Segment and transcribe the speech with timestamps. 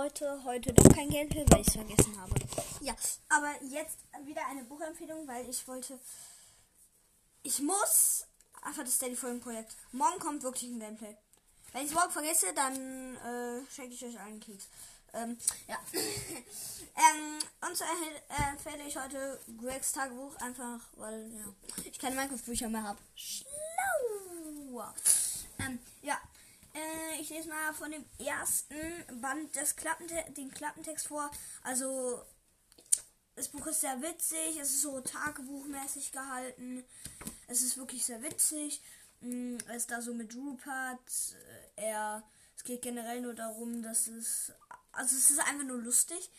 [0.00, 2.32] Leute, heute doch kein Gameplay, weil ich es vergessen habe.
[2.82, 2.94] Ja,
[3.30, 5.98] aber jetzt wieder eine Buchempfehlung, weil ich wollte.
[7.42, 8.24] Ich muss.
[8.62, 9.74] Einfach das Steady Folgenprojekt.
[9.90, 11.16] Morgen kommt wirklich ein Gameplay.
[11.72, 14.68] Wenn ich morgen vergesse, dann äh, schenke ich euch einen Keks.
[15.14, 15.36] Ähm,
[15.66, 15.80] ja.
[15.92, 17.84] ähm, und so
[18.52, 21.44] empfehle ich heute Gregs Tagebuch einfach, weil ja,
[21.84, 23.00] ich keine Minecraft-Bücher mehr habe.
[23.16, 23.48] Schlau!
[25.58, 26.20] Ähm, ja.
[26.74, 31.30] Äh, ich lese mal von dem ersten Band des Klappente den Klappentext vor.
[31.62, 32.22] Also,
[33.34, 34.58] das Buch ist sehr witzig.
[34.60, 36.84] Es ist so tagebuchmäßig gehalten.
[37.46, 38.82] Es ist wirklich sehr witzig.
[39.20, 41.36] Mm, er ist da so mit Rupert.
[41.76, 42.22] Er,
[42.56, 44.52] es geht generell nur darum, dass es
[44.98, 46.30] also es ist einfach nur lustig.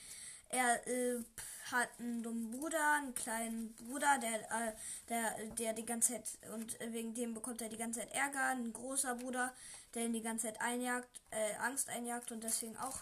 [0.49, 1.23] Er äh,
[1.71, 4.73] hat einen dummen Bruder, einen kleinen Bruder, der, äh,
[5.09, 6.23] der, der die ganze Zeit
[6.53, 8.47] und wegen dem bekommt er die ganze Zeit Ärger.
[8.47, 9.53] Ein großer Bruder,
[9.93, 12.99] der ihn die ganze Zeit einjagt, äh, Angst einjagt und deswegen auch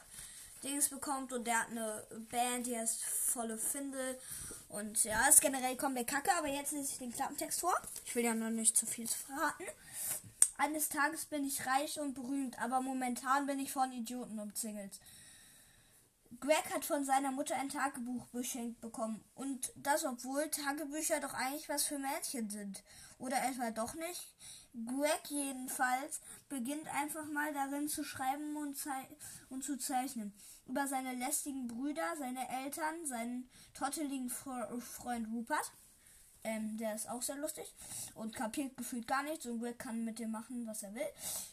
[0.63, 1.33] Dings bekommt.
[1.33, 4.19] Und der hat eine Band, die heißt Volle Findel.
[4.69, 7.75] Und ja, ist generell komplett kacke, aber jetzt lese ich den Klappentext vor.
[8.05, 9.65] Ich will ja noch nicht zu viel verraten.
[10.57, 14.99] Eines Tages bin ich reich und berühmt, aber momentan bin ich von Idioten umzingelt.
[16.39, 19.23] Greg hat von seiner Mutter ein Tagebuch geschenkt bekommen.
[19.35, 22.83] Und das, obwohl Tagebücher doch eigentlich was für Mädchen sind.
[23.17, 24.33] Oder etwa doch nicht?
[24.85, 28.77] Greg jedenfalls beginnt einfach mal darin zu schreiben und,
[29.49, 30.33] und zu zeichnen.
[30.67, 35.71] Über seine lästigen Brüder, seine Eltern, seinen totteligen Freund Rupert.
[36.43, 37.73] Ähm, der ist auch sehr lustig
[38.13, 41.01] und kapiert gefühlt gar nichts und Greg kann mit dem machen, was er will.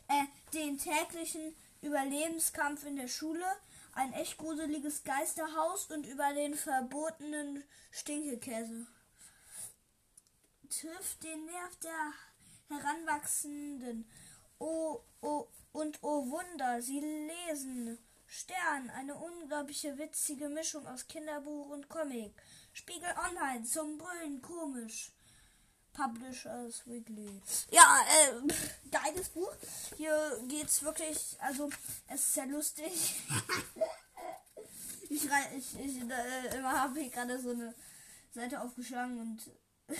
[0.09, 3.45] Äh, den täglichen Überlebenskampf in der Schule,
[3.95, 8.87] ein echt gruseliges Geisterhaus und über den verbotenen Stinkekäse.
[10.69, 12.13] Trifft den Nerv der
[12.77, 14.11] Heranwachsenden.
[14.59, 17.99] Oh, oh, und oh Wunder, sie lesen.
[18.27, 22.35] Stern, eine unglaubliche witzige Mischung aus Kinderbuch und Comic.
[22.73, 25.13] Spiegel Online, zum Brüllen komisch.
[25.93, 27.41] Publishers Weekly.
[27.71, 29.53] Ja, äh, geiles Buch.
[29.97, 31.71] Hier geht's wirklich, also
[32.09, 32.93] es ist sehr lustig.
[35.15, 37.75] ich ich, ich äh, habe gerade so eine
[38.33, 39.51] Seite aufgeschlagen und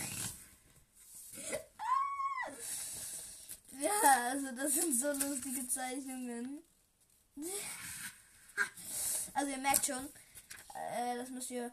[3.79, 3.91] ja,
[4.29, 6.63] also das sind so lustige Zeichnungen.
[9.33, 10.05] also ihr merkt schon,
[10.73, 11.71] äh, das müsst ihr,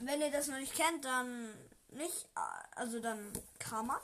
[0.00, 1.54] wenn ihr das noch nicht kennt, dann
[1.88, 2.28] nicht,
[2.76, 4.00] also dann Karma.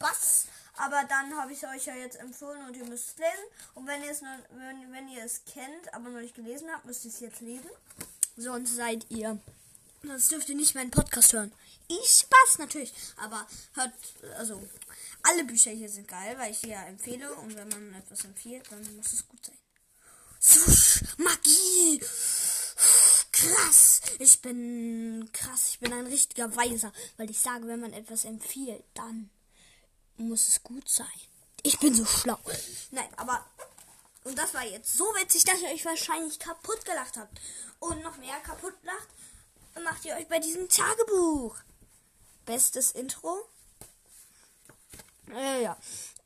[0.00, 0.46] Spaß.
[0.76, 3.44] Aber dann habe ich es euch ja jetzt empfohlen und ihr müsst es lesen.
[3.74, 7.04] Und wenn ihr es wenn, wenn ihr es kennt, aber noch nicht gelesen habt, müsst
[7.04, 7.68] ihr es jetzt lesen.
[8.40, 9.38] Sonst seid ihr.
[10.02, 11.52] Sonst dürft ihr nicht meinen Podcast hören.
[11.88, 12.92] Ich Spaß natürlich.
[13.16, 13.92] Aber hört,
[14.38, 14.62] also
[15.22, 17.34] alle Bücher hier sind geil, weil ich sie ja empfehle.
[17.34, 19.58] Und wenn man etwas empfiehlt, dann muss es gut sein.
[20.40, 22.00] Sush, Magie
[23.40, 24.00] krass.
[24.18, 25.70] Ich bin krass.
[25.72, 26.92] Ich bin ein richtiger Weiser.
[27.16, 29.30] Weil ich sage, wenn man etwas empfiehlt, dann
[30.16, 31.06] muss es gut sein.
[31.62, 32.38] Ich bin so schlau.
[32.90, 33.44] Nein, aber.
[34.24, 37.40] Und das war jetzt so witzig, dass ihr euch wahrscheinlich kaputt gelacht habt.
[37.78, 39.08] Und noch mehr kaputt lacht,
[39.82, 41.56] macht ihr euch bei diesem Tagebuch.
[42.44, 43.48] Bestes Intro.
[45.32, 45.76] Äh, ja.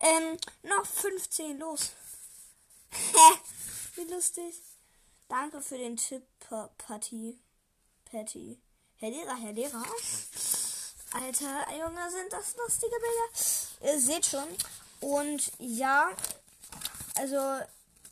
[0.01, 1.93] Ähm, noch 15, los.
[3.95, 4.55] Wie lustig.
[5.29, 6.25] Danke für den Tipp,
[6.79, 7.39] Patty.
[8.05, 8.61] Patty.
[8.97, 9.85] Herr Lehrer, Herr Lehrer.
[11.13, 13.93] Alter, Junge, sind das lustige Bilder.
[13.93, 14.49] Ihr seht schon.
[15.01, 16.11] Und ja,
[17.17, 17.61] also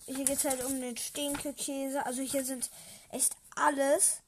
[0.07, 2.05] hier geht es halt um den Stinkekäse.
[2.05, 2.71] Also hier sind
[3.11, 4.21] echt alles.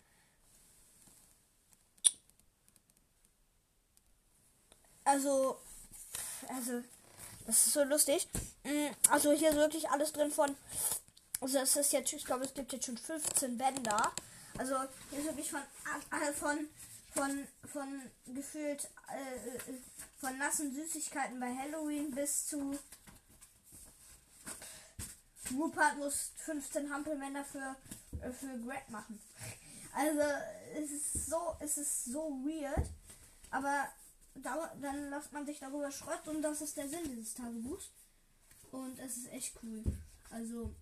[5.04, 5.58] Also,
[6.48, 6.82] also,
[7.46, 8.26] das ist so lustig.
[8.64, 10.56] Mm, also hier ist wirklich alles drin von
[11.44, 14.12] also es ist jetzt, ich glaube, es gibt jetzt schon 15 Bänder.
[14.56, 14.76] Also
[15.10, 16.68] hier ist wirklich von, äh, von,
[17.12, 19.74] von, von gefühlt äh, äh,
[20.18, 22.78] von nassen Süßigkeiten bei Halloween bis zu
[25.52, 27.76] Rupert muss 15 Hampelmänner für,
[28.20, 29.20] äh, für Greg machen.
[29.92, 30.20] Also
[30.74, 32.88] es ist so, es ist so weird.
[33.50, 33.88] Aber
[34.34, 37.90] da, dann lässt man sich darüber Schrott und das ist der Sinn dieses Tagebuchs.
[38.72, 39.84] Und es ist echt cool.
[40.30, 40.74] Also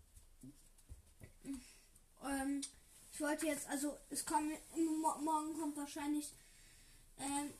[2.25, 2.62] ähm,
[3.12, 4.53] ich wollte jetzt, also es kommt,
[5.23, 6.32] morgen kommt wahrscheinlich,
[7.19, 7.53] ähm,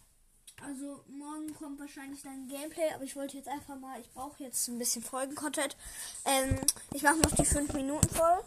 [0.67, 4.69] also morgen kommt wahrscheinlich dann Gameplay, aber ich wollte jetzt einfach mal, ich brauche jetzt
[4.69, 5.77] ein bisschen Folgen-Content.
[6.25, 6.59] Ähm,
[6.93, 8.43] ich mache noch die 5 Minuten voll.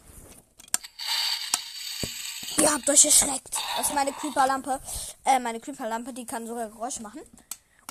[2.57, 3.57] Ihr habt euch erschreckt.
[3.77, 4.79] Das ist meine Creeper-Lampe.
[5.25, 7.21] Äh, meine Creeper-Lampe, die kann sogar Geräusche machen.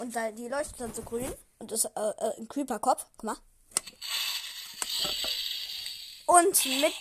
[0.01, 1.33] Und da, die leuchtet dann so grün.
[1.59, 3.07] Und ist äh, äh, ein Creeper-Kopf.
[3.17, 3.37] Guck mal.
[6.27, 6.95] Und mit,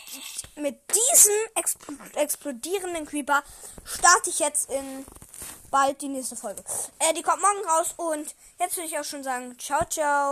[0.58, 3.42] mit diesem expl explodierenden Creeper
[3.86, 5.06] starte ich jetzt in
[5.74, 6.64] bald die nächste Folge.
[7.00, 10.32] Äh, die kommt morgen raus und jetzt würde ich auch schon sagen, ciao, ciao.